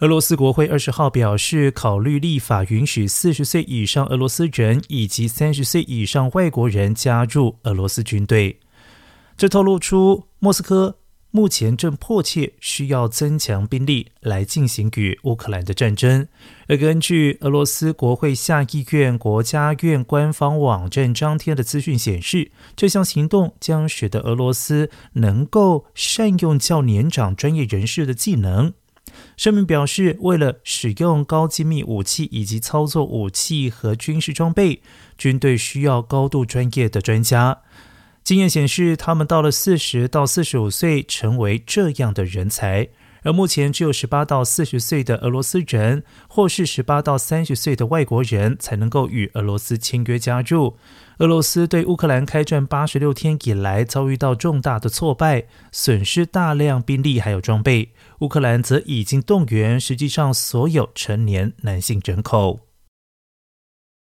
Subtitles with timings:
[0.00, 8.58] 俄罗斯国会二十号表示，考虑立法允许四十岁以上俄罗斯人以及三十岁以上外国人加入俄罗斯军队。
[9.36, 10.98] 这透露出莫斯科
[11.30, 16.26] 目前正迫切需要增强兵力来进行与乌克兰的战争。
[16.66, 28.72] 而根据俄罗斯国会下议院国家院官方网站张贴的资讯显示，这项行动将使得俄罗斯能够善用较年长专业人士的技能。
[29.36, 34.80] 声明表示，为了使用高精密武器以及操作武器和军事装备，
[35.18, 37.62] 军队需要高度专业的专家。
[38.22, 42.88] 经验显示，他们到了四十到四十五岁，成为这样的人才。
[43.24, 50.76] 而目前只有十八到四十岁的俄罗斯人，或是十八到三十岁的外国人才能够与俄罗斯签约加入。
[51.18, 57.92] 俄罗斯对乌克兰开战八十六天以来，遭遇到重大的挫败，损失大量兵力还有装备。
[58.20, 62.73] 乌克兰则已经动员实际上所有成年男性人口。